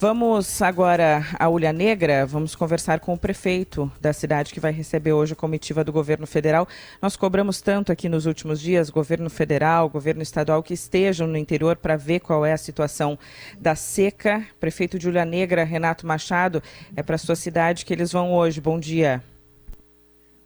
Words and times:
Vamos 0.00 0.62
agora 0.62 1.26
à 1.40 1.48
Ulha 1.48 1.72
Negra, 1.72 2.24
vamos 2.24 2.54
conversar 2.54 3.00
com 3.00 3.14
o 3.14 3.18
prefeito 3.18 3.90
da 4.00 4.12
cidade 4.12 4.54
que 4.54 4.60
vai 4.60 4.70
receber 4.70 5.12
hoje 5.12 5.32
a 5.32 5.36
comitiva 5.36 5.82
do 5.82 5.90
governo 5.90 6.24
federal. 6.24 6.68
Nós 7.02 7.16
cobramos 7.16 7.60
tanto 7.60 7.90
aqui 7.90 8.08
nos 8.08 8.24
últimos 8.24 8.60
dias, 8.60 8.90
governo 8.90 9.28
federal, 9.28 9.88
governo 9.88 10.22
estadual, 10.22 10.62
que 10.62 10.72
estejam 10.72 11.26
no 11.26 11.36
interior 11.36 11.74
para 11.74 11.96
ver 11.96 12.20
qual 12.20 12.46
é 12.46 12.52
a 12.52 12.56
situação 12.56 13.18
da 13.58 13.74
seca. 13.74 14.46
Prefeito 14.60 15.00
de 15.00 15.08
Ulha 15.08 15.24
Negra, 15.24 15.64
Renato 15.64 16.06
Machado, 16.06 16.62
é 16.94 17.02
para 17.02 17.16
a 17.16 17.18
sua 17.18 17.34
cidade 17.34 17.84
que 17.84 17.92
eles 17.92 18.12
vão 18.12 18.32
hoje. 18.32 18.60
Bom 18.60 18.78
dia. 18.78 19.20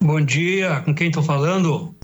Bom 0.03 0.21
dia, 0.23 0.81
com 0.81 0.95
quem 0.95 1.09
estou 1.09 1.23
falando? 1.23 1.95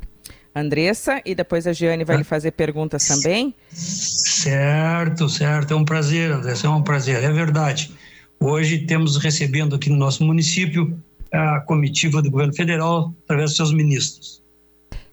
Andressa, 0.58 1.20
e 1.24 1.34
depois 1.34 1.66
a 1.66 1.72
Giane 1.72 2.04
vai 2.04 2.16
lhe 2.16 2.24
fazer 2.24 2.52
perguntas 2.52 3.06
também. 3.06 3.54
Certo, 3.70 5.28
certo. 5.28 5.72
É 5.72 5.76
um 5.76 5.84
prazer, 5.84 6.30
Andressa, 6.32 6.66
é 6.66 6.70
um 6.70 6.82
prazer, 6.82 7.22
é 7.22 7.30
verdade. 7.30 7.92
Hoje 8.40 8.78
temos 8.78 9.16
recebendo 9.16 9.74
aqui 9.74 9.90
no 9.90 9.96
nosso 9.96 10.24
município 10.24 10.96
a 11.32 11.60
comitiva 11.60 12.22
do 12.22 12.30
governo 12.30 12.54
federal 12.54 13.12
através 13.24 13.50
dos 13.50 13.56
seus 13.56 13.72
ministros. 13.72 14.42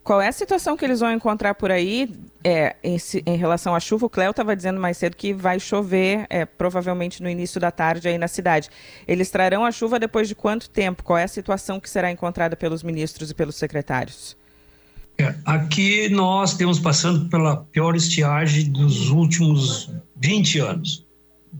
Qual 0.03 0.21
é 0.21 0.27
a 0.27 0.31
situação 0.31 0.77
que 0.77 0.85
eles 0.85 0.99
vão 0.99 1.11
encontrar 1.11 1.55
por 1.55 1.71
aí 1.71 2.15
é, 2.43 2.75
em, 2.84 2.95
em, 3.25 3.35
relação 3.37 3.73
à 3.73 3.79
chuva? 3.79 4.05
O 4.05 4.09
Cléo 4.09 4.29
estava 4.29 4.55
dizendo 4.55 4.79
mais 4.79 4.98
cedo 4.98 5.17
que 5.17 5.34
vai 5.34 5.59
chover 5.59 6.27
é, 6.29 6.45
provavelmente 6.45 7.23
no 7.23 7.27
início 7.27 7.59
da 7.59 7.71
tarde 7.71 8.07
aí 8.07 8.17
na 8.20 8.27
cidade. 8.27 8.70
Eles 9.07 9.31
trarão 9.31 9.65
a 9.65 9.71
chuva 9.71 9.99
depois 9.99 10.27
de 10.27 10.35
quanto 10.35 10.70
tempo? 10.70 11.03
Qual 11.03 11.17
é 11.17 11.23
a 11.23 11.27
situação 11.27 11.79
que 11.79 11.89
será 11.89 12.12
encontrada 12.12 12.55
pelos 12.55 12.84
ministros 12.84 13.31
e 13.31 13.34
pelos 13.34 13.55
secretários? 13.55 14.37
É, 15.17 15.33
aqui 15.45 16.09
nós 16.09 16.55
temos 16.55 16.79
passando 16.79 17.29
pela 17.29 17.57
pior 17.57 17.95
estiagem 17.95 18.71
dos 18.71 19.09
últimos 19.09 19.89
20 20.21 20.59
anos. 20.59 21.05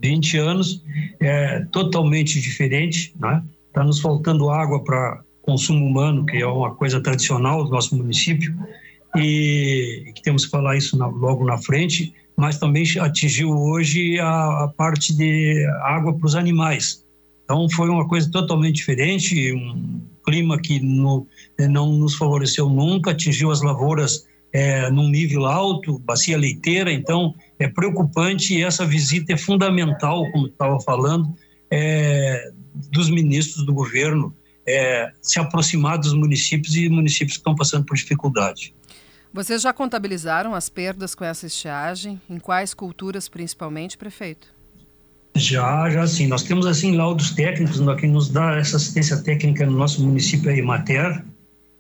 20 0.02 0.38
anos 0.38 0.84
é 1.20 1.62
totalmente 1.72 2.42
diferente, 2.42 3.14
né? 3.20 3.42
Está 3.68 3.84
nos 3.84 4.00
faltando 4.00 4.50
água 4.50 4.84
para 4.84 5.22
consumo 5.42 5.86
humano, 5.86 6.26
que 6.26 6.38
é 6.38 6.48
uma 6.48 6.74
coisa 6.76 7.00
tradicional 7.02 7.64
do 7.64 7.70
nosso 7.70 7.96
município, 7.96 8.54
e 9.16 10.12
que 10.14 10.22
temos 10.22 10.46
que 10.46 10.52
falar 10.52 10.76
isso 10.76 10.98
na, 10.98 11.08
logo 11.08 11.46
na 11.46 11.58
frente, 11.58 12.14
mas 12.36 12.58
também 12.58 12.84
atingiu 13.00 13.52
hoje 13.52 14.20
a, 14.20 14.64
a 14.66 14.74
parte 14.76 15.16
de 15.16 15.66
água 15.84 16.14
para 16.14 16.26
os 16.26 16.36
animais. 16.36 17.06
Então 17.46 17.70
foi 17.70 17.90
uma 17.90 18.08
coisa 18.08 18.30
totalmente 18.30 18.76
diferente, 18.76 19.54
um 19.54 20.02
clima 20.26 20.60
que 20.60 20.80
no, 20.80 21.28
não 21.60 21.94
nos 21.94 22.16
favoreceu 22.16 22.70
nunca, 22.70 23.12
atingiu 23.12 23.52
as 23.52 23.62
lavouras 23.62 24.26
é, 24.52 24.90
num 24.90 25.10
nível 25.10 25.46
alto, 25.46 26.00
bacia 26.00 26.38
leiteira, 26.38 26.92
então 26.92 27.36
é 27.60 27.68
preocupante 27.68 28.56
e 28.56 28.64
essa 28.64 28.86
visita 28.86 29.34
é 29.34 29.38
fundamental, 29.38 30.30
como 30.32 30.48
estava 30.48 30.80
falando, 30.80 31.36
é, 31.70 32.52
dos 32.92 33.10
ministros 33.10 33.66
do 33.66 33.74
governo 33.74 34.36
é, 34.66 35.12
se 35.22 35.40
aproximar 35.40 35.98
dos 35.98 36.14
municípios 36.14 36.76
e 36.76 36.90
municípios 36.90 37.34
que 37.34 37.42
estão 37.42 37.54
passando 37.54 37.86
por 37.86 37.96
dificuldade. 37.96 38.74
Vocês 39.34 39.62
já 39.62 39.74
contabilizaram 39.74 40.56
as 40.56 40.70
perdas 40.70 41.14
com 41.14 41.26
essa 41.26 41.46
estiagem? 41.46 42.22
Em 42.30 42.40
quais 42.40 42.74
culturas, 42.74 43.28
principalmente, 43.28 43.98
prefeito? 43.98 44.55
Já, 45.36 45.90
já 45.90 46.08
sim. 46.08 46.28
Nós 46.28 46.44
temos 46.44 46.66
assim 46.66 46.96
laudos 46.96 47.32
técnicos, 47.32 47.82
que 48.00 48.08
nos 48.08 48.30
dá 48.30 48.56
essa 48.56 48.78
assistência 48.78 49.18
técnica 49.18 49.66
no 49.66 49.78
nosso 49.78 50.02
município 50.02 50.50
é 50.50 50.58
Imater, 50.58 51.24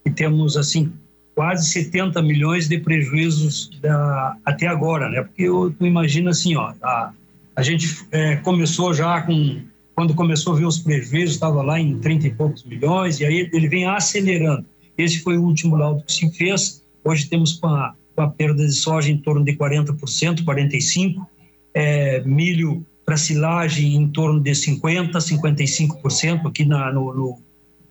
e 0.05 0.11
temos 0.11 0.57
assim 0.57 0.91
quase 1.33 1.69
70 1.69 2.21
milhões 2.21 2.67
de 2.67 2.77
prejuízos 2.77 3.69
da, 3.81 4.37
até 4.45 4.67
agora, 4.67 5.09
né? 5.09 5.21
Porque 5.21 5.43
eu, 5.43 5.73
tu 5.77 5.85
imagina 5.85 6.31
assim, 6.31 6.55
ó, 6.55 6.73
a, 6.81 7.13
a 7.55 7.63
gente 7.63 8.05
é, 8.11 8.35
começou 8.37 8.93
já 8.93 9.21
com 9.21 9.61
quando 9.95 10.13
começou 10.13 10.53
a 10.53 10.57
ver 10.57 10.65
os 10.65 10.79
prejuízos 10.79 11.35
estava 11.35 11.61
lá 11.61 11.79
em 11.79 11.97
30 11.99 12.27
e 12.27 12.31
poucos 12.31 12.65
milhões 12.65 13.21
e 13.21 13.25
aí 13.25 13.49
ele 13.53 13.69
vem 13.69 13.85
acelerando. 13.85 14.65
Esse 14.97 15.21
foi 15.21 15.37
o 15.37 15.43
último 15.43 15.77
laudo 15.77 16.03
que 16.03 16.11
se 16.11 16.29
fez. 16.31 16.83
Hoje 17.03 17.27
temos 17.27 17.53
com 17.53 17.67
a, 17.67 17.95
com 18.13 18.21
a 18.21 18.29
perda 18.29 18.65
de 18.65 18.73
soja 18.73 19.09
em 19.09 19.17
torno 19.17 19.45
de 19.45 19.53
40%, 19.53 20.43
45, 20.43 21.25
é, 21.73 22.21
milho 22.25 22.85
para 23.05 23.17
silagem 23.17 23.95
em 23.95 24.07
torno 24.07 24.41
de 24.41 24.51
50%, 24.51 25.11
55%, 25.11 26.47
aqui 26.47 26.65
na, 26.65 26.91
no, 26.91 27.13
no, 27.13 27.39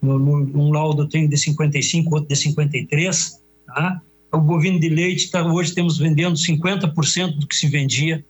um 0.03 0.73
laudo 0.73 1.09
tem 1.09 1.29
de 1.29 1.37
55%, 1.37 2.07
outro 2.11 2.29
de 2.29 2.35
53%. 2.35 3.35
Tá? 3.67 4.03
O 4.33 4.41
bovino 4.41 4.81
de 4.81 4.89
leite, 4.89 5.31
tá, 5.31 5.47
hoje 5.47 5.73
temos 5.73 5.97
vendendo 5.97 6.37
50% 6.37 7.39
do 7.39 7.47
que 7.47 7.55
se 7.55 7.69
vendia, 7.69 8.25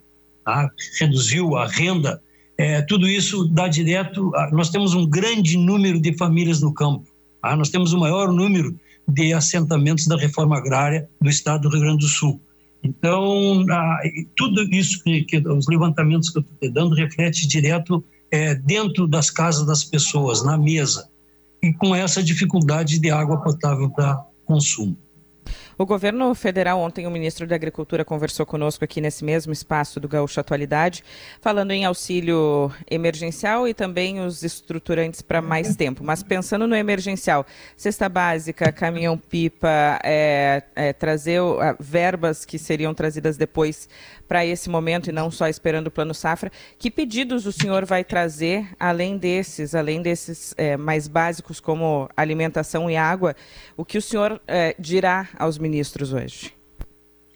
tá? 0.45 0.71
reduziu 1.01 1.57
a 1.57 1.67
renda. 1.67 2.21
É, 2.57 2.83
tudo 2.83 3.09
isso 3.09 3.49
dá 3.49 3.67
direto. 3.67 4.31
Nós 4.53 4.69
temos 4.69 4.95
um 4.95 5.07
grande 5.07 5.57
número 5.57 5.99
de 5.99 6.17
famílias 6.17 6.61
no 6.61 6.73
campo. 6.73 7.09
Tá? 7.41 7.57
Nós 7.57 7.71
temos 7.71 7.93
o 7.93 7.99
maior 7.99 8.31
número 8.31 8.79
de 9.09 9.33
assentamentos 9.33 10.07
da 10.07 10.17
reforma 10.17 10.57
agrária 10.57 11.09
do 11.21 11.29
estado 11.29 11.63
do 11.63 11.71
Rio 11.71 11.81
Grande 11.81 12.05
do 12.05 12.09
Sul. 12.09 12.41
Então, 12.85 13.65
tudo 14.37 14.63
isso 14.75 15.03
que, 15.03 15.25
que, 15.25 15.39
os 15.39 15.67
levantamentos 15.67 16.29
que 16.29 16.39
eu 16.39 16.43
estou 16.43 16.59
te 16.59 16.71
dando 16.71 16.95
reflete 16.95 17.49
direto 17.49 18.05
é, 18.31 18.55
dentro 18.55 19.09
das 19.09 19.31
casas 19.31 19.67
das 19.67 19.83
pessoas, 19.83 20.45
na 20.45 20.59
mesa, 20.59 21.09
e 21.63 21.73
com 21.73 21.95
essa 21.95 22.23
dificuldade 22.23 22.99
de 23.01 23.11
água 23.11 23.41
potável 23.41 23.89
para 23.91 24.23
consumo. 24.45 24.99
O 25.77 25.85
governo 25.85 26.33
federal, 26.37 26.79
ontem, 26.79 27.05
o 27.05 27.11
ministro 27.11 27.49
da 27.49 27.57
Agricultura 27.57 28.05
conversou 28.05 28.47
conosco 28.47 28.85
aqui 28.85 29.01
nesse 29.01 29.25
mesmo 29.25 29.53
espaço 29.53 29.99
do 29.99 30.07
Gaúcho 30.07 30.39
Atualidade, 30.39 31.03
falando 31.41 31.73
em 31.73 31.85
auxílio 31.85 32.71
emergencial 32.89 33.67
e 33.67 33.75
também 33.75 34.21
os 34.21 34.45
estruturantes 34.45 35.21
para 35.21 35.43
mais 35.43 35.75
tempo. 35.75 36.05
Mas 36.05 36.23
pensando 36.23 36.69
no 36.69 36.77
emergencial, 36.77 37.45
cesta 37.77 38.09
básica, 38.09 38.71
caminhão-pipa, 38.71 39.99
é, 40.05 40.63
é, 40.77 40.93
trazer 40.93 41.41
verbas 41.81 42.45
que 42.45 42.57
seriam 42.57 42.95
trazidas 42.95 43.37
depois 43.37 43.89
para 44.29 44.47
esse 44.47 44.71
momento 44.71 45.09
e 45.09 45.13
não 45.13 45.31
só 45.31 45.49
esperando 45.49 45.89
o 45.89 45.91
Plano 45.91 46.15
Safra, 46.15 46.51
que 46.79 46.91
pedidos 46.91 47.47
o 47.47 47.53
senhor 47.53 47.85
vai 47.85 48.05
trazer, 48.05 48.69
além 48.79 49.19
desses, 49.19 49.75
além 49.75 50.01
desses 50.01 50.55
é, 50.57 50.77
mais 50.77 51.09
básicos 51.09 51.61
como 51.61 52.09
alimentação 52.17 52.91
e 52.91 52.97
água, 52.97 53.35
o 53.77 53.85
que 53.85 53.99
o 53.99 54.03
senhor 54.03 54.41
é, 54.47 54.75
dirá 54.79 55.29
aos 55.39 55.59
ministros 55.65 56.13
hoje? 56.13 56.53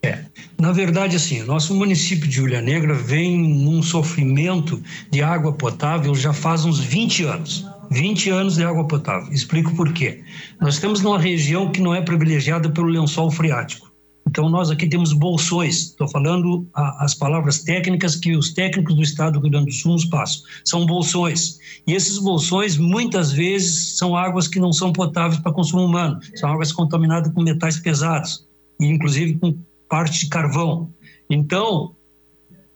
É, 0.03 0.19
na 0.57 0.71
verdade, 0.71 1.15
assim, 1.15 1.41
nosso 1.43 1.73
município 1.73 2.27
de 2.27 2.41
Ilha 2.41 2.61
Negra 2.61 2.93
vem 2.93 3.37
num 3.37 3.81
sofrimento 3.81 4.81
de 5.11 5.21
água 5.21 5.51
potável 5.51 6.15
já 6.15 6.31
faz 6.31 6.63
uns 6.63 6.79
20 6.79 7.23
anos. 7.23 7.65
20 7.91 8.29
anos 8.29 8.55
de 8.55 8.63
água 8.63 8.87
potável. 8.87 9.33
Explico 9.33 9.75
por 9.75 9.91
quê. 9.91 10.21
Nós 10.61 10.75
estamos 10.75 11.01
numa 11.01 11.19
região 11.19 11.71
que 11.71 11.81
não 11.81 11.93
é 11.93 12.01
privilegiada 12.01 12.69
pelo 12.69 12.87
lençol 12.87 13.31
freático. 13.31 13.88
Então, 14.29 14.47
nós 14.47 14.69
aqui 14.69 14.87
temos 14.87 15.11
bolsões, 15.11 15.87
estou 15.87 16.07
falando 16.07 16.67
a, 16.75 17.03
as 17.03 17.15
palavras 17.15 17.63
técnicas 17.63 18.15
que 18.15 18.37
os 18.37 18.53
técnicos 18.53 18.95
do 18.95 19.01
Estado 19.01 19.33
do 19.33 19.39
Rio 19.39 19.49
Grande 19.49 19.65
do 19.65 19.71
Sul 19.71 19.93
nos 19.93 20.05
passam. 20.05 20.43
São 20.63 20.85
bolsões. 20.85 21.57
E 21.87 21.93
esses 21.93 22.19
bolsões, 22.19 22.77
muitas 22.77 23.31
vezes, 23.31 23.97
são 23.97 24.15
águas 24.15 24.47
que 24.47 24.59
não 24.59 24.71
são 24.71 24.93
potáveis 24.93 25.41
para 25.41 25.51
consumo 25.51 25.83
humano, 25.83 26.19
são 26.35 26.51
águas 26.51 26.71
contaminadas 26.71 27.33
com 27.33 27.41
metais 27.41 27.79
pesados, 27.79 28.47
inclusive 28.79 29.39
com 29.39 29.57
parte 29.89 30.19
de 30.19 30.29
carvão. 30.29 30.93
Então, 31.27 31.95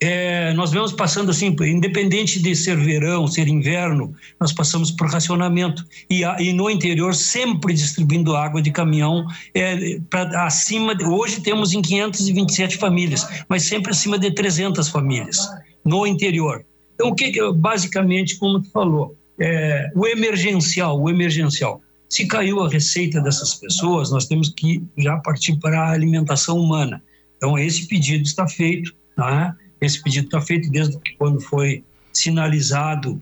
é, 0.03 0.53
nós 0.53 0.71
vemos 0.71 0.91
passando 0.91 1.31
assim, 1.31 1.55
independente 1.61 2.41
de 2.41 2.53
ser 2.57 2.75
verão, 2.75 3.25
ser 3.25 3.47
inverno, 3.47 4.13
nós 4.37 4.51
passamos 4.51 4.91
por 4.91 5.07
racionamento. 5.07 5.85
E, 6.09 6.23
e 6.39 6.51
no 6.51 6.69
interior, 6.69 7.15
sempre 7.15 7.73
distribuindo 7.73 8.35
água 8.35 8.61
de 8.61 8.69
caminhão 8.69 9.25
é, 9.55 9.97
acima. 10.35 10.93
De, 10.93 11.05
hoje 11.05 11.39
temos 11.39 11.73
em 11.73 11.81
527 11.81 12.75
famílias, 12.75 13.25
mas 13.47 13.63
sempre 13.63 13.91
acima 13.91 14.19
de 14.19 14.29
300 14.31 14.89
famílias 14.89 15.37
no 15.85 16.05
interior. 16.05 16.65
Então, 16.95 17.07
o 17.07 17.15
que, 17.15 17.31
basicamente, 17.53 18.37
como 18.37 18.59
tu 18.61 18.69
falou, 18.71 19.15
é, 19.39 19.89
o 19.95 20.05
emergencial, 20.05 20.99
o 21.01 21.09
emergencial. 21.09 21.81
Se 22.09 22.27
caiu 22.27 22.59
a 22.59 22.69
receita 22.69 23.21
dessas 23.21 23.55
pessoas, 23.55 24.11
nós 24.11 24.25
temos 24.25 24.49
que 24.49 24.83
já 24.97 25.15
partir 25.17 25.55
para 25.59 25.79
a 25.79 25.91
alimentação 25.91 26.59
humana. 26.59 27.01
Então, 27.37 27.57
esse 27.57 27.87
pedido 27.87 28.23
está 28.23 28.45
feito, 28.49 28.93
tá? 29.15 29.55
Esse 29.83 30.01
pedido 30.01 30.25
está 30.25 30.39
feito 30.39 30.69
desde 30.71 30.97
quando 31.17 31.41
foi 31.41 31.83
sinalizado 32.13 33.21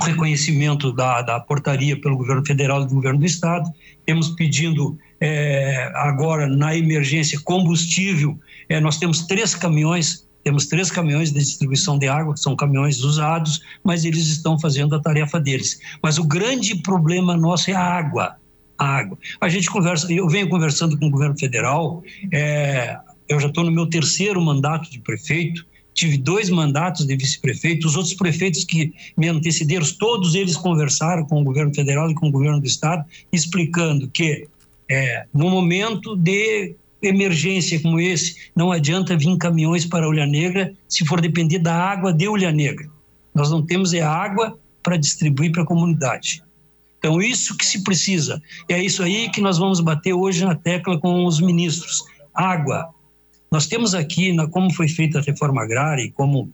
o 0.00 0.04
reconhecimento 0.04 0.92
da, 0.92 1.20
da 1.22 1.40
portaria 1.40 2.00
pelo 2.00 2.16
governo 2.16 2.44
federal 2.46 2.82
e 2.82 2.86
do 2.86 2.94
governo 2.94 3.18
do 3.18 3.26
estado. 3.26 3.68
Temos 4.06 4.28
pedindo 4.30 4.96
é, 5.20 5.90
agora 5.94 6.46
na 6.46 6.76
emergência 6.76 7.40
combustível. 7.40 8.38
É, 8.68 8.78
nós 8.78 8.98
temos 8.98 9.26
três 9.26 9.54
caminhões, 9.54 10.26
temos 10.44 10.66
três 10.66 10.90
caminhões 10.90 11.32
de 11.32 11.40
distribuição 11.40 11.98
de 11.98 12.06
água, 12.06 12.36
são 12.36 12.54
caminhões 12.54 13.00
usados, 13.00 13.60
mas 13.82 14.04
eles 14.04 14.28
estão 14.28 14.58
fazendo 14.60 14.94
a 14.94 15.00
tarefa 15.00 15.40
deles. 15.40 15.80
Mas 16.02 16.18
o 16.18 16.24
grande 16.24 16.76
problema 16.82 17.36
nosso 17.36 17.70
é 17.70 17.74
a 17.74 17.82
água. 17.82 18.36
A 18.78 18.86
água. 18.96 19.18
A 19.40 19.48
gente 19.48 19.68
conversa, 19.68 20.10
eu 20.10 20.28
venho 20.28 20.48
conversando 20.48 20.96
com 20.98 21.06
o 21.06 21.10
governo 21.10 21.36
federal. 21.38 22.02
É, 22.32 22.96
eu 23.28 23.40
já 23.40 23.48
estou 23.48 23.64
no 23.64 23.70
meu 23.70 23.86
terceiro 23.86 24.40
mandato 24.40 24.90
de 24.90 25.00
prefeito 25.00 25.68
tive 25.94 26.16
dois 26.16 26.48
mandatos 26.48 27.06
de 27.06 27.16
vice-prefeito, 27.16 27.86
os 27.86 27.96
outros 27.96 28.14
prefeitos 28.14 28.64
que 28.64 28.92
me 29.16 29.28
antecederam, 29.28 29.86
todos 29.98 30.34
eles 30.34 30.56
conversaram 30.56 31.24
com 31.24 31.40
o 31.40 31.44
governo 31.44 31.74
federal 31.74 32.10
e 32.10 32.14
com 32.14 32.28
o 32.28 32.30
governo 32.30 32.60
do 32.60 32.66
estado, 32.66 33.04
explicando 33.32 34.08
que 34.08 34.46
é, 34.88 35.26
no 35.32 35.50
momento 35.50 36.16
de 36.16 36.74
emergência 37.02 37.80
como 37.80 37.98
esse, 37.98 38.36
não 38.54 38.70
adianta 38.70 39.16
vir 39.16 39.36
caminhões 39.38 39.86
para 39.86 40.08
Olha 40.08 40.26
Negra 40.26 40.72
se 40.88 41.04
for 41.06 41.20
depender 41.20 41.58
da 41.58 41.74
água 41.74 42.12
de 42.12 42.28
Olha 42.28 42.52
Negra. 42.52 42.88
Nós 43.34 43.50
não 43.50 43.64
temos 43.64 43.94
é 43.94 44.00
água 44.00 44.58
para 44.82 44.96
distribuir 44.96 45.52
para 45.52 45.62
a 45.62 45.66
comunidade. 45.66 46.42
Então, 46.98 47.20
isso 47.20 47.56
que 47.56 47.64
se 47.64 47.82
precisa. 47.82 48.42
E 48.68 48.74
é 48.74 48.82
isso 48.82 49.02
aí 49.02 49.30
que 49.30 49.40
nós 49.40 49.56
vamos 49.56 49.80
bater 49.80 50.12
hoje 50.12 50.44
na 50.44 50.54
tecla 50.54 50.98
com 50.98 51.24
os 51.24 51.40
ministros. 51.40 52.04
Água. 52.34 52.90
Nós 53.50 53.66
temos 53.66 53.94
aqui, 53.94 54.32
na, 54.32 54.46
como 54.46 54.72
foi 54.72 54.88
feita 54.88 55.18
a 55.18 55.22
reforma 55.22 55.62
agrária 55.62 56.02
e 56.02 56.10
como 56.10 56.52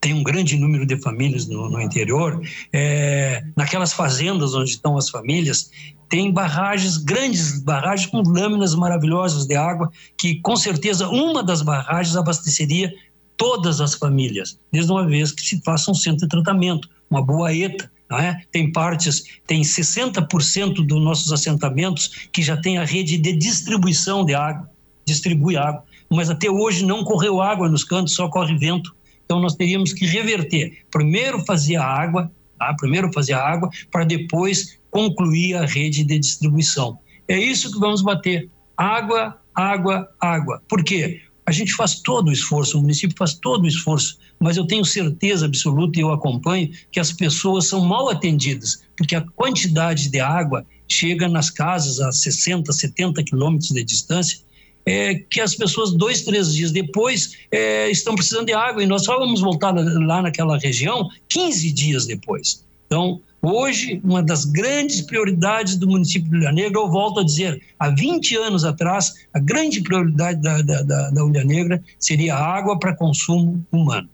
tem 0.00 0.12
um 0.12 0.22
grande 0.22 0.56
número 0.56 0.86
de 0.86 1.00
famílias 1.00 1.46
no, 1.46 1.70
no 1.70 1.80
interior, 1.80 2.40
é, 2.72 3.42
naquelas 3.56 3.92
fazendas 3.92 4.54
onde 4.54 4.70
estão 4.70 4.96
as 4.96 5.08
famílias, 5.08 5.70
tem 6.08 6.32
barragens, 6.32 6.96
grandes 6.96 7.60
barragens 7.62 8.08
com 8.10 8.22
lâminas 8.22 8.74
maravilhosas 8.74 9.46
de 9.46 9.56
água, 9.56 9.90
que 10.18 10.40
com 10.40 10.56
certeza 10.56 11.08
uma 11.08 11.42
das 11.42 11.62
barragens 11.62 12.16
abasteceria 12.16 12.92
todas 13.36 13.80
as 13.80 13.94
famílias, 13.94 14.58
desde 14.72 14.90
uma 14.90 15.06
vez 15.06 15.32
que 15.32 15.42
se 15.42 15.60
faça 15.64 15.90
um 15.90 15.94
centro 15.94 16.20
de 16.20 16.28
tratamento, 16.28 16.88
uma 17.10 17.22
boa 17.22 17.52
ETA, 17.54 17.90
é? 18.12 18.36
Tem 18.52 18.70
partes, 18.70 19.24
tem 19.48 19.62
60% 19.62 20.86
dos 20.86 21.02
nossos 21.02 21.32
assentamentos 21.32 22.28
que 22.32 22.40
já 22.40 22.56
tem 22.56 22.78
a 22.78 22.84
rede 22.84 23.18
de 23.18 23.32
distribuição 23.32 24.24
de 24.24 24.32
água, 24.32 24.70
distribui 25.04 25.56
água, 25.56 25.82
mas 26.10 26.30
até 26.30 26.50
hoje 26.50 26.84
não 26.84 27.04
correu 27.04 27.40
água 27.40 27.68
nos 27.68 27.84
cantos, 27.84 28.14
só 28.14 28.28
corre 28.28 28.56
vento. 28.56 28.94
Então 29.24 29.40
nós 29.40 29.54
teríamos 29.54 29.92
que 29.92 30.06
reverter. 30.06 30.78
Primeiro 30.90 31.44
fazer 31.44 31.76
a 31.76 31.84
água, 31.84 32.30
tá? 32.58 32.74
primeiro 32.78 33.12
fazer 33.12 33.32
a 33.32 33.44
água, 33.44 33.68
para 33.90 34.04
depois 34.04 34.78
concluir 34.90 35.54
a 35.54 35.66
rede 35.66 36.04
de 36.04 36.18
distribuição. 36.18 36.98
É 37.28 37.38
isso 37.38 37.72
que 37.72 37.78
vamos 37.78 38.02
bater. 38.02 38.48
Água, 38.76 39.38
água, 39.54 40.08
água. 40.20 40.62
Por 40.68 40.84
quê? 40.84 41.22
A 41.44 41.52
gente 41.52 41.72
faz 41.74 42.00
todo 42.00 42.28
o 42.28 42.32
esforço, 42.32 42.76
o 42.76 42.80
município 42.80 43.16
faz 43.16 43.34
todo 43.34 43.64
o 43.64 43.68
esforço, 43.68 44.18
mas 44.38 44.56
eu 44.56 44.66
tenho 44.66 44.84
certeza 44.84 45.46
absoluta 45.46 45.98
e 45.98 46.02
eu 46.02 46.12
acompanho 46.12 46.70
que 46.90 46.98
as 46.98 47.12
pessoas 47.12 47.68
são 47.68 47.84
mal 47.84 48.08
atendidas, 48.08 48.82
porque 48.96 49.14
a 49.14 49.20
quantidade 49.20 50.08
de 50.08 50.18
água 50.18 50.66
chega 50.88 51.28
nas 51.28 51.48
casas 51.48 52.00
a 52.00 52.10
60, 52.10 52.72
70 52.72 53.22
quilômetros 53.22 53.70
de 53.70 53.84
distância, 53.84 54.40
é, 54.86 55.16
que 55.16 55.40
as 55.40 55.54
pessoas, 55.54 55.92
dois, 55.92 56.22
três 56.22 56.54
dias 56.54 56.70
depois, 56.70 57.36
é, 57.50 57.90
estão 57.90 58.14
precisando 58.14 58.46
de 58.46 58.52
água 58.52 58.82
e 58.82 58.86
nós 58.86 59.04
só 59.04 59.18
vamos 59.18 59.40
voltar 59.40 59.74
lá 59.74 60.22
naquela 60.22 60.56
região 60.56 61.08
15 61.28 61.72
dias 61.72 62.06
depois. 62.06 62.64
Então, 62.86 63.20
Hoje, 63.48 64.00
uma 64.02 64.24
das 64.24 64.44
grandes 64.44 65.00
prioridades 65.02 65.76
do 65.76 65.86
município 65.86 66.28
de 66.28 66.36
Ilha 66.38 66.50
Negra, 66.50 66.80
eu 66.80 66.90
volto 66.90 67.20
a 67.20 67.24
dizer, 67.24 67.62
há 67.78 67.90
20 67.90 68.34
anos 68.38 68.64
atrás, 68.64 69.14
a 69.32 69.38
grande 69.38 69.82
prioridade 69.82 70.42
da, 70.42 70.62
da, 70.62 70.82
da, 70.82 71.10
da 71.10 71.44
Negra 71.44 71.80
seria 71.96 72.34
água 72.34 72.76
para 72.76 72.96
consumo 72.96 73.64
humano. 73.70 74.08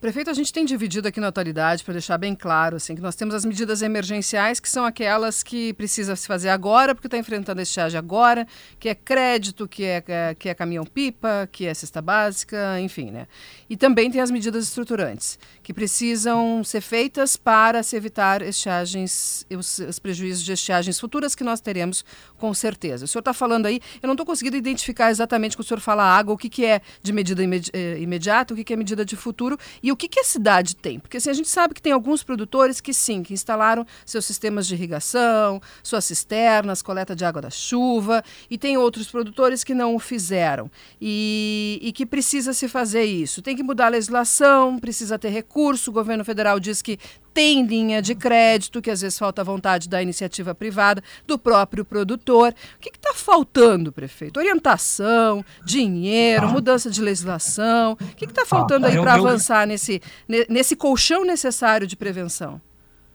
Prefeito, 0.00 0.30
a 0.30 0.32
gente 0.32 0.50
tem 0.50 0.64
dividido 0.64 1.06
aqui 1.06 1.20
na 1.20 1.28
atualidade, 1.28 1.84
para 1.84 1.92
deixar 1.92 2.16
bem 2.16 2.34
claro, 2.34 2.76
assim, 2.76 2.94
que 2.94 3.02
nós 3.02 3.14
temos 3.14 3.34
as 3.34 3.44
medidas 3.44 3.82
emergenciais, 3.82 4.58
que 4.58 4.66
são 4.66 4.86
aquelas 4.86 5.42
que 5.42 5.74
precisa 5.74 6.16
se 6.16 6.26
fazer 6.26 6.48
agora, 6.48 6.94
porque 6.94 7.06
está 7.06 7.18
enfrentando 7.18 7.60
a 7.60 7.62
estiagem 7.62 7.98
agora, 7.98 8.48
que 8.78 8.88
é 8.88 8.94
crédito, 8.94 9.68
que 9.68 9.84
é, 9.84 10.02
que 10.38 10.48
é 10.48 10.54
caminhão-pipa, 10.54 11.46
que 11.52 11.66
é 11.66 11.74
cesta 11.74 12.00
básica, 12.00 12.80
enfim, 12.80 13.10
né? 13.10 13.26
E 13.68 13.76
também 13.76 14.10
tem 14.10 14.22
as 14.22 14.30
medidas 14.30 14.64
estruturantes, 14.64 15.38
que 15.62 15.74
precisam 15.74 16.64
ser 16.64 16.80
feitas 16.80 17.36
para 17.36 17.82
se 17.82 17.94
evitar 17.94 18.40
estiagens, 18.40 19.46
os, 19.50 19.80
os 19.80 19.98
prejuízos 19.98 20.42
de 20.42 20.52
estiagens 20.54 20.98
futuras 20.98 21.34
que 21.34 21.44
nós 21.44 21.60
teremos, 21.60 22.06
com 22.38 22.54
certeza. 22.54 23.04
O 23.04 23.08
senhor 23.08 23.20
está 23.20 23.34
falando 23.34 23.66
aí, 23.66 23.82
eu 24.02 24.06
não 24.06 24.14
estou 24.14 24.24
conseguindo 24.24 24.56
identificar 24.56 25.10
exatamente 25.10 25.58
quando 25.58 25.66
o 25.66 25.68
senhor 25.68 25.80
fala 25.80 26.04
água, 26.04 26.32
o 26.32 26.38
que, 26.38 26.48
que 26.48 26.64
é 26.64 26.80
de 27.02 27.12
medida 27.12 27.42
imedi 27.42 27.70
eh, 27.74 27.98
imediata, 28.00 28.54
o 28.54 28.56
que, 28.56 28.64
que 28.64 28.72
é 28.72 28.76
medida 28.76 29.04
de 29.04 29.14
futuro, 29.14 29.58
e 29.82 29.89
e 29.90 29.92
o 29.92 29.96
que, 29.96 30.06
que 30.06 30.20
a 30.20 30.24
cidade 30.24 30.76
tem? 30.76 31.00
Porque 31.00 31.16
assim, 31.16 31.30
a 31.30 31.32
gente 31.32 31.48
sabe 31.48 31.74
que 31.74 31.82
tem 31.82 31.92
alguns 31.92 32.22
produtores 32.22 32.80
que 32.80 32.94
sim, 32.94 33.24
que 33.24 33.34
instalaram 33.34 33.84
seus 34.06 34.24
sistemas 34.24 34.64
de 34.64 34.74
irrigação, 34.76 35.60
suas 35.82 36.04
cisternas, 36.04 36.80
coleta 36.80 37.16
de 37.16 37.24
água 37.24 37.42
da 37.42 37.50
chuva, 37.50 38.22
e 38.48 38.56
tem 38.56 38.78
outros 38.78 39.10
produtores 39.10 39.64
que 39.64 39.74
não 39.74 39.96
o 39.96 39.98
fizeram 39.98 40.70
e, 41.00 41.80
e 41.82 41.90
que 41.90 42.06
precisa 42.06 42.52
se 42.52 42.68
fazer 42.68 43.02
isso. 43.02 43.42
Tem 43.42 43.56
que 43.56 43.64
mudar 43.64 43.86
a 43.86 43.88
legislação, 43.88 44.78
precisa 44.78 45.18
ter 45.18 45.30
recurso. 45.30 45.90
O 45.90 45.92
governo 45.92 46.24
federal 46.24 46.60
diz 46.60 46.80
que 46.80 46.96
tem 47.40 47.64
linha 47.64 48.02
de 48.02 48.14
crédito, 48.14 48.82
que 48.82 48.90
às 48.90 49.00
vezes 49.00 49.18
falta 49.18 49.42
vontade 49.42 49.88
da 49.88 50.02
iniciativa 50.02 50.54
privada, 50.54 51.02
do 51.26 51.38
próprio 51.38 51.86
produtor. 51.86 52.54
O 52.76 52.78
que 52.78 52.90
está 52.90 53.14
faltando, 53.14 53.90
prefeito? 53.90 54.38
Orientação, 54.38 55.42
dinheiro, 55.64 56.44
ah. 56.44 56.48
mudança 56.48 56.90
de 56.90 57.00
legislação. 57.00 57.92
O 57.92 58.14
que 58.14 58.26
está 58.26 58.44
faltando 58.44 58.84
ah, 58.84 58.90
aí 58.90 59.00
para 59.00 59.14
avançar 59.14 59.66
nesse, 59.66 60.02
nesse 60.50 60.76
colchão 60.76 61.24
necessário 61.24 61.86
de 61.86 61.96
prevenção? 61.96 62.60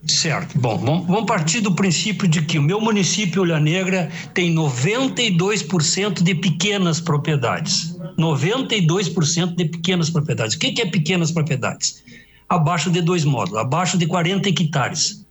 Certo. 0.07 0.57
Bom, 0.57 0.75
vamos 1.05 1.25
partir 1.25 1.61
do 1.61 1.75
princípio 1.75 2.27
de 2.27 2.41
que 2.41 2.57
o 2.57 2.63
meu 2.63 2.81
município, 2.81 3.43
Olha 3.43 3.59
Negra, 3.59 4.09
tem 4.33 4.51
92% 4.55 6.23
de 6.23 6.33
pequenas 6.33 6.99
propriedades. 6.99 7.95
92% 8.17 9.55
de 9.55 9.65
pequenas 9.65 10.09
propriedades. 10.09 10.55
O 10.55 10.59
que 10.59 10.81
é 10.81 10.85
pequenas 10.87 11.31
propriedades? 11.31 12.03
Abaixo 12.49 12.89
de 12.89 13.01
dois 13.01 13.25
módulos, 13.25 13.59
abaixo 13.59 13.97
de 13.97 14.05
40 14.05 14.49
hectares. 14.49 15.25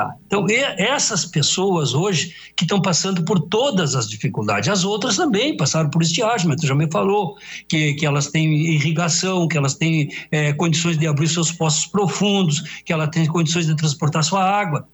Tá? 0.00 0.14
Então, 0.26 0.46
essas 0.48 1.26
pessoas 1.26 1.92
hoje 1.92 2.34
que 2.56 2.64
estão 2.64 2.80
passando 2.80 3.22
por 3.22 3.38
todas 3.38 3.94
as 3.94 4.08
dificuldades, 4.08 4.68
as 4.68 4.82
outras 4.82 5.16
também 5.16 5.56
passaram 5.58 5.90
por 5.90 6.00
estiagem, 6.00 6.48
mas 6.48 6.58
tu 6.58 6.66
já 6.66 6.74
me 6.74 6.90
falou 6.90 7.36
que, 7.68 7.92
que 7.94 8.06
elas 8.06 8.28
têm 8.28 8.50
irrigação, 8.72 9.46
que 9.46 9.58
elas 9.58 9.74
têm 9.74 10.10
é, 10.30 10.54
condições 10.54 10.96
de 10.96 11.06
abrir 11.06 11.28
seus 11.28 11.52
poços 11.52 11.86
profundos, 11.86 12.62
que 12.82 12.94
elas 12.94 13.10
têm 13.10 13.26
condições 13.26 13.66
de 13.66 13.76
transportar 13.76 14.24
sua 14.24 14.42
água. 14.42 14.88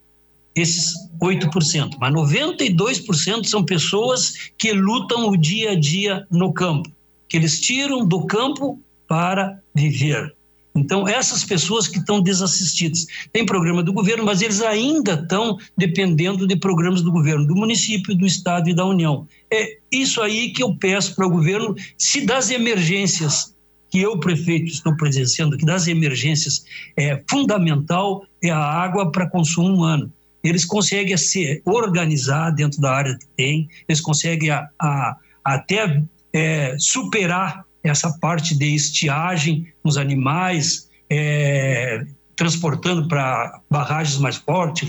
Esses 0.57 0.95
8%, 1.23 1.97
mas 2.01 2.13
92% 2.13 3.45
são 3.45 3.65
pessoas 3.65 4.51
que 4.59 4.73
lutam 4.73 5.29
o 5.29 5.37
dia 5.37 5.73
a 5.73 5.79
dia 5.79 6.27
no 6.31 6.53
campo, 6.53 6.91
que 7.29 7.37
eles 7.37 7.61
tiram 7.61 8.05
do 8.05 8.27
campo 8.27 8.81
para 9.07 9.61
viver. 9.73 10.36
Então, 10.77 11.09
essas 11.09 11.43
pessoas 11.43 11.89
que 11.89 11.99
estão 11.99 12.21
desassistidas. 12.21 13.07
Tem 13.33 13.47
programa 13.47 13.83
do 13.83 13.93
governo, 13.93 14.25
mas 14.25 14.43
eles 14.43 14.61
ainda 14.61 15.15
estão 15.15 15.59
dependendo 15.77 16.47
de 16.47 16.57
programas 16.57 17.03
do 17.03 17.11
governo, 17.11 17.47
do 17.47 17.57
município, 17.57 18.15
do 18.15 18.27
Estado 18.27 18.69
e 18.69 18.75
da 18.75 18.85
União. 18.85 19.27
É 19.51 19.79
isso 19.91 20.21
aí 20.21 20.53
que 20.53 20.63
eu 20.63 20.75
peço 20.77 21.15
para 21.15 21.27
o 21.27 21.31
governo, 21.31 21.75
se 21.97 22.27
das 22.27 22.51
emergências 22.51 23.55
que 23.91 24.01
eu, 24.01 24.19
prefeito, 24.19 24.67
estou 24.67 24.97
presenciando 24.97 25.55
aqui, 25.55 25.65
das 25.65 25.87
emergências, 25.87 26.65
é 26.97 27.23
fundamental 27.31 28.27
é 28.43 28.51
a 28.51 28.59
água 28.59 29.11
para 29.11 29.31
consumo 29.31 29.69
humano. 29.69 30.13
Eles 30.43 30.65
conseguem 30.65 31.17
se 31.17 31.63
organizar 31.65 32.51
dentro 32.51 32.81
da 32.81 32.93
área 32.93 33.19
que 33.19 33.27
tem, 33.37 33.69
eles 33.89 34.01
conseguem 34.01 34.51
a, 34.51 34.69
a, 34.81 35.17
até 35.45 36.03
é, 36.33 36.77
superar 36.79 37.65
essa 37.89 38.11
parte 38.19 38.57
de 38.57 38.75
estiagem 38.75 39.67
nos 39.85 39.97
animais, 39.97 40.89
é, 41.11 42.05
transportando 42.35 43.09
para 43.09 43.61
barragens 43.71 44.19
mais 44.19 44.37
fortes, 44.37 44.89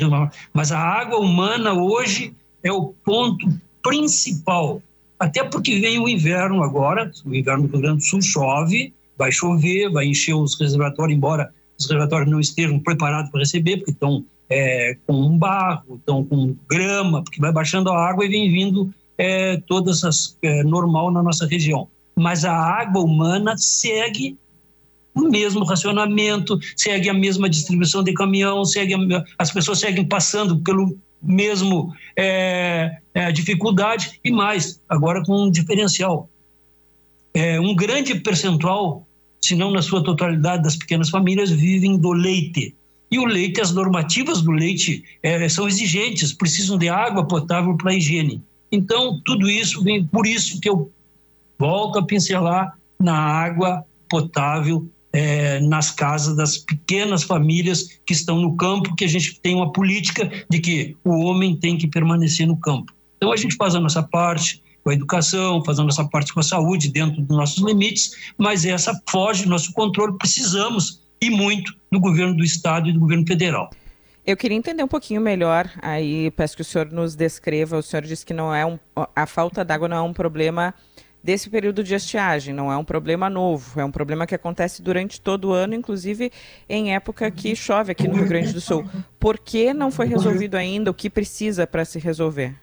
mas 0.53 0.71
a 0.71 0.79
água 0.79 1.19
humana 1.19 1.73
hoje 1.73 2.33
é 2.63 2.71
o 2.71 2.93
ponto 3.05 3.47
principal, 3.81 4.81
até 5.19 5.43
porque 5.43 5.79
vem 5.79 5.99
o 5.99 6.09
inverno 6.09 6.63
agora, 6.63 7.11
o 7.25 7.33
inverno 7.33 7.67
do 7.67 7.71
Rio 7.71 7.81
Grande 7.81 7.97
do 7.97 8.03
Sul 8.03 8.21
chove, 8.21 8.93
vai 9.17 9.31
chover, 9.31 9.89
vai 9.89 10.05
encher 10.05 10.33
os 10.33 10.59
reservatórios, 10.59 11.15
embora 11.15 11.51
os 11.77 11.85
reservatórios 11.85 12.29
não 12.29 12.39
estejam 12.39 12.79
preparados 12.79 13.31
para 13.31 13.39
receber, 13.39 13.77
porque 13.77 13.91
estão 13.91 14.25
é, 14.49 14.97
com 15.05 15.13
um 15.13 15.37
barro, 15.37 15.95
estão 15.95 16.23
com 16.23 16.55
grama, 16.69 17.23
porque 17.23 17.39
vai 17.39 17.51
baixando 17.51 17.89
a 17.89 18.09
água 18.09 18.25
e 18.25 18.29
vem 18.29 18.51
vindo 18.51 18.93
é, 19.17 19.57
todas 19.67 20.03
as 20.03 20.37
é, 20.41 20.63
normal 20.63 21.11
na 21.11 21.23
nossa 21.23 21.47
região 21.47 21.87
mas 22.17 22.43
a 22.43 22.51
água 22.51 23.03
humana 23.03 23.55
segue 23.57 24.35
o 25.13 25.29
mesmo 25.29 25.63
racionamento, 25.63 26.59
segue 26.75 27.09
a 27.09 27.13
mesma 27.13 27.47
distribuição 27.47 28.03
de 28.03 28.13
caminhão, 28.13 28.65
segue 28.65 28.95
a, 28.95 29.23
as 29.37 29.51
pessoas 29.51 29.79
seguem 29.79 30.03
passando 30.03 30.57
pelo 30.61 30.97
mesmo 31.21 31.93
é, 32.15 32.97
é, 33.13 33.31
dificuldade 33.31 34.19
e 34.23 34.31
mais, 34.31 34.81
agora 34.89 35.23
com 35.23 35.43
um 35.45 35.51
diferencial. 35.51 36.27
É, 37.33 37.59
um 37.59 37.75
grande 37.75 38.15
percentual, 38.15 39.07
se 39.39 39.55
não 39.55 39.71
na 39.71 39.83
sua 39.83 40.03
totalidade, 40.03 40.63
das 40.63 40.75
pequenas 40.75 41.09
famílias 41.09 41.51
vivem 41.51 41.97
do 41.97 42.11
leite. 42.13 42.75
E 43.11 43.19
o 43.19 43.25
leite, 43.25 43.61
as 43.61 43.71
normativas 43.71 44.41
do 44.41 44.51
leite 44.51 45.03
é, 45.21 45.47
são 45.47 45.67
exigentes, 45.67 46.33
precisam 46.33 46.77
de 46.77 46.89
água 46.89 47.27
potável 47.27 47.77
para 47.77 47.93
higiene. 47.93 48.41
Então, 48.71 49.21
tudo 49.23 49.49
isso 49.49 49.83
vem, 49.83 50.05
por 50.05 50.27
isso 50.27 50.59
que 50.59 50.67
eu 50.67 50.91
volto 51.57 51.99
a 51.99 52.05
pincelar 52.05 52.77
na 52.99 53.17
água 53.17 53.85
potável 54.09 54.89
é, 55.13 55.59
nas 55.61 55.91
casas 55.91 56.35
das 56.35 56.57
pequenas 56.57 57.23
famílias 57.23 57.99
que 58.05 58.13
estão 58.13 58.39
no 58.39 58.55
campo, 58.55 58.95
que 58.95 59.05
a 59.05 59.07
gente 59.07 59.39
tem 59.41 59.55
uma 59.55 59.71
política 59.71 60.29
de 60.49 60.59
que 60.59 60.97
o 61.03 61.19
homem 61.19 61.55
tem 61.55 61.77
que 61.77 61.87
permanecer 61.87 62.47
no 62.47 62.57
campo. 62.57 62.93
Então 63.17 63.31
a 63.31 63.37
gente 63.37 63.55
faz 63.55 63.73
a 63.75 63.79
nossa 63.79 64.03
parte 64.03 64.61
com 64.83 64.91
a 64.91 64.93
educação, 64.93 65.63
faz 65.65 65.79
a 65.79 65.83
nossa 65.83 66.07
parte 66.07 66.33
com 66.33 66.39
a 66.39 66.43
saúde 66.43 66.89
dentro 66.89 67.21
dos 67.21 67.35
nossos 67.35 67.63
limites, 67.63 68.11
mas 68.37 68.65
essa 68.65 68.99
foge 69.09 69.43
do 69.43 69.49
nosso 69.49 69.73
controle. 69.73 70.17
Precisamos 70.17 71.01
e 71.19 71.29
muito 71.29 71.75
do 71.91 71.99
governo 71.99 72.35
do 72.35 72.43
estado 72.43 72.87
e 72.87 72.93
do 72.93 72.99
governo 72.99 73.25
federal. 73.25 73.69
Eu 74.25 74.35
queria 74.35 74.57
entender 74.57 74.83
um 74.83 74.87
pouquinho 74.87 75.21
melhor, 75.21 75.71
aí 75.81 76.29
peço 76.31 76.55
que 76.55 76.61
o 76.61 76.65
senhor 76.65 76.91
nos 76.91 77.15
descreva. 77.15 77.77
O 77.77 77.81
senhor 77.81 78.03
disse 78.03 78.25
que 78.25 78.33
não 78.33 78.53
é 78.53 78.65
um, 78.65 78.77
a 79.15 79.25
falta 79.25 79.63
d'água 79.63 79.87
não 79.87 79.97
é 79.97 80.01
um 80.01 80.13
problema 80.13 80.73
desse 81.27 81.49
período 81.49 81.83
de 81.83 81.93
estiagem, 81.93 82.53
não 82.53 82.71
é 82.71 82.77
um 82.77 82.85
problema 82.85 83.29
novo, 83.29 83.81
é 83.81 83.83
um 83.83 83.91
problema 83.91 84.25
que 84.25 84.33
acontece 84.33 84.81
durante 84.81 85.19
todo 85.19 85.49
o 85.49 85.51
ano, 85.51 85.75
inclusive 85.75 86.31
em 86.69 86.95
época 86.95 87.29
que 87.29 87.53
chove 87.53 87.91
aqui 87.91 88.07
no 88.07 88.15
Rio 88.15 88.29
Grande 88.29 88.53
do 88.53 88.61
Sul. 88.61 88.85
Por 89.19 89.37
que 89.37 89.73
não 89.73 89.91
foi 89.91 90.05
resolvido 90.07 90.55
ainda? 90.55 90.89
O 90.89 90.93
que 90.93 91.09
precisa 91.09 91.67
para 91.67 91.83
se 91.83 91.99
resolver? 91.99 92.55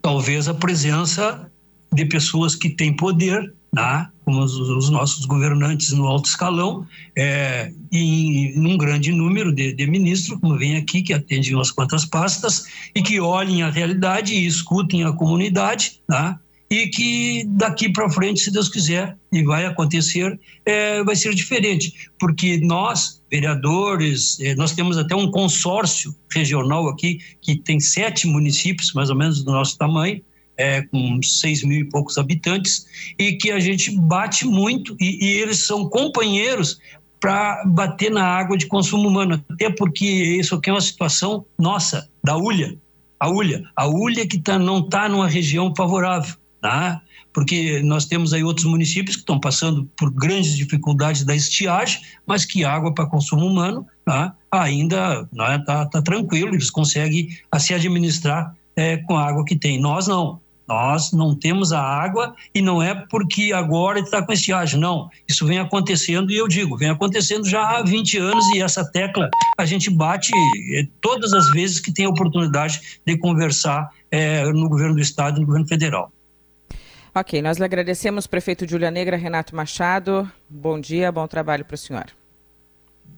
Talvez 0.00 0.48
a 0.48 0.54
presença 0.54 1.50
de 1.92 2.06
pessoas 2.06 2.54
que 2.54 2.70
têm 2.70 2.96
poder 2.96 3.52
né, 3.74 4.08
como 4.24 4.42
os, 4.42 4.54
os, 4.54 4.88
nossos 4.88 5.26
governantes 5.26 5.92
no 5.92 6.06
alto 6.06 6.30
escalão, 6.30 6.86
é, 7.14 7.70
em, 7.92 8.56
em 8.56 8.66
um 8.66 8.78
grande 8.78 9.12
número 9.12 9.54
de, 9.54 9.74
de 9.74 9.86
ministros, 9.86 10.40
como 10.40 10.56
vem 10.56 10.76
aqui, 10.76 11.02
que 11.02 11.12
atendem 11.12 11.54
umas 11.54 11.70
quantas 11.70 12.06
pastas, 12.06 12.64
e 12.94 13.02
que 13.02 13.20
olhem 13.20 13.62
a 13.62 13.68
realidade 13.68 14.32
e 14.32 14.46
escutem 14.46 15.04
a 15.04 15.12
comunidade, 15.12 16.00
né, 16.08 16.38
e 16.70 16.88
que 16.88 17.44
daqui 17.48 17.90
para 17.90 18.10
frente, 18.10 18.40
se 18.40 18.50
Deus 18.50 18.68
quiser, 18.68 19.16
e 19.32 19.42
vai 19.42 19.64
acontecer, 19.64 20.38
é, 20.66 21.02
vai 21.02 21.16
ser 21.16 21.34
diferente, 21.34 22.10
porque 22.18 22.58
nós, 22.58 23.22
vereadores, 23.30 24.38
é, 24.40 24.54
nós 24.54 24.72
temos 24.72 24.98
até 24.98 25.14
um 25.14 25.30
consórcio 25.30 26.14
regional 26.32 26.88
aqui, 26.88 27.18
que 27.40 27.56
tem 27.56 27.80
sete 27.80 28.26
municípios, 28.26 28.92
mais 28.92 29.08
ou 29.08 29.16
menos 29.16 29.42
do 29.42 29.52
nosso 29.52 29.78
tamanho, 29.78 30.20
é, 30.58 30.82
com 30.82 31.20
seis 31.22 31.62
mil 31.62 31.80
e 31.80 31.88
poucos 31.88 32.18
habitantes, 32.18 32.86
e 33.18 33.32
que 33.34 33.50
a 33.50 33.60
gente 33.60 33.90
bate 33.98 34.44
muito, 34.44 34.94
e, 35.00 35.24
e 35.24 35.28
eles 35.40 35.66
são 35.66 35.88
companheiros 35.88 36.78
para 37.20 37.64
bater 37.64 38.10
na 38.10 38.24
água 38.24 38.56
de 38.56 38.66
consumo 38.66 39.08
humano, 39.08 39.42
até 39.50 39.70
porque 39.70 40.04
isso 40.04 40.54
aqui 40.54 40.68
é 40.68 40.72
uma 40.72 40.80
situação 40.80 41.46
nossa, 41.58 42.08
da 42.22 42.36
Ulha, 42.36 42.76
a 43.18 43.30
Ulha, 43.30 43.62
a 43.74 43.88
Ulha 43.88 44.26
que 44.26 44.38
tá, 44.38 44.58
não 44.58 44.80
está 44.80 45.08
numa 45.08 45.28
região 45.28 45.72
favorável, 45.76 46.34
tá? 46.60 47.02
porque 47.38 47.80
nós 47.82 48.04
temos 48.04 48.32
aí 48.32 48.42
outros 48.42 48.66
municípios 48.66 49.14
que 49.14 49.22
estão 49.22 49.38
passando 49.38 49.88
por 49.96 50.10
grandes 50.10 50.56
dificuldades 50.56 51.24
da 51.24 51.36
estiagem, 51.36 52.00
mas 52.26 52.44
que 52.44 52.64
água 52.64 52.92
para 52.92 53.06
consumo 53.06 53.46
humano 53.46 53.86
tá? 54.04 54.34
ainda 54.50 55.28
está 55.32 55.48
né, 55.48 55.64
tá, 55.64 56.02
tranquilo, 56.02 56.54
eles 56.54 56.68
conseguem 56.68 57.28
se 57.58 57.72
administrar 57.72 58.54
é, 58.74 58.96
com 58.96 59.16
a 59.16 59.28
água 59.28 59.44
que 59.44 59.54
tem. 59.54 59.80
Nós 59.80 60.08
não. 60.08 60.40
Nós 60.66 61.12
não 61.12 61.34
temos 61.34 61.72
a 61.72 61.80
água 61.80 62.34
e 62.54 62.60
não 62.60 62.82
é 62.82 62.94
porque 62.94 63.52
agora 63.54 64.00
está 64.00 64.20
com 64.20 64.32
estiagem, 64.32 64.78
não. 64.78 65.08
Isso 65.26 65.46
vem 65.46 65.60
acontecendo 65.60 66.30
e 66.30 66.36
eu 66.36 66.46
digo, 66.46 66.76
vem 66.76 66.90
acontecendo 66.90 67.48
já 67.48 67.78
há 67.78 67.82
20 67.82 68.18
anos 68.18 68.44
e 68.54 68.60
essa 68.60 68.84
tecla 68.84 69.30
a 69.56 69.64
gente 69.64 69.88
bate 69.88 70.30
eh, 70.74 70.86
todas 71.00 71.32
as 71.32 71.50
vezes 71.52 71.80
que 71.80 71.90
tem 71.90 72.04
a 72.04 72.10
oportunidade 72.10 72.80
de 73.06 73.16
conversar 73.16 73.88
é, 74.10 74.44
no 74.52 74.68
governo 74.68 74.96
do 74.96 75.00
estado 75.00 75.38
e 75.38 75.40
no 75.40 75.46
governo 75.46 75.66
federal. 75.66 76.12
Ok, 77.14 77.40
nós 77.42 77.58
lhe 77.58 77.64
agradecemos, 77.64 78.26
prefeito 78.26 78.68
Júlia 78.68 78.90
Negra, 78.90 79.16
Renato 79.16 79.56
Machado. 79.56 80.30
Bom 80.48 80.78
dia, 80.78 81.10
bom 81.10 81.26
trabalho 81.26 81.64
para 81.64 81.74
o 81.74 81.78
senhor. 81.78 82.06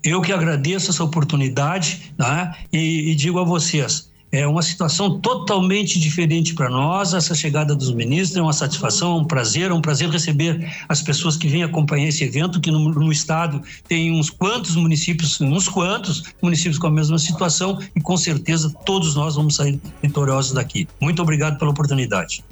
Eu 0.02 0.22
que 0.22 0.32
agradeço 0.32 0.90
essa 0.90 1.04
oportunidade 1.04 2.14
né, 2.18 2.54
e, 2.72 3.10
e 3.10 3.14
digo 3.14 3.38
a 3.38 3.44
vocês, 3.44 4.10
é 4.32 4.46
uma 4.46 4.62
situação 4.62 5.18
totalmente 5.18 5.98
diferente 5.98 6.54
para 6.54 6.70
nós. 6.70 7.14
Essa 7.14 7.34
chegada 7.34 7.74
dos 7.74 7.92
ministros 7.92 8.36
é 8.36 8.40
uma 8.40 8.52
satisfação, 8.52 9.18
um 9.18 9.24
prazer, 9.24 9.70
é 9.70 9.74
um 9.74 9.80
prazer 9.80 10.08
receber 10.08 10.72
as 10.88 11.02
pessoas 11.02 11.36
que 11.36 11.48
vêm 11.48 11.64
acompanhar 11.64 12.08
esse 12.08 12.22
evento, 12.22 12.60
que 12.60 12.70
no, 12.70 12.78
no, 12.78 13.10
estado 13.10 13.60
tem 13.88 14.12
uns 14.12 14.30
quantos 14.30 14.76
municípios, 14.76 15.40
uns 15.40 15.68
quantos 15.68 16.22
municípios 16.40 16.78
com 16.78 16.86
a 16.86 16.90
mesma 16.90 17.18
situação 17.18 17.80
e 17.94 18.00
com 18.00 18.16
certeza 18.16 18.72
todos 18.86 19.16
nós 19.16 19.34
vamos 19.34 19.56
sair 19.56 19.80
vitoriosos 20.00 20.52
daqui. 20.52 20.86
Muito 21.00 21.20
obrigado 21.20 21.58
pela 21.58 21.72
oportunidade. 21.72 22.44